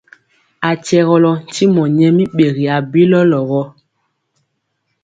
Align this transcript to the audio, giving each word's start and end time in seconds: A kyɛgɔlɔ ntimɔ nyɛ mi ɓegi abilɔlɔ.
A 0.69 0.71
kyɛgɔlɔ 0.85 1.31
ntimɔ 1.43 1.83
nyɛ 1.95 2.09
mi 2.17 2.23
ɓegi 2.35 2.65
abilɔlɔ. 2.77 3.61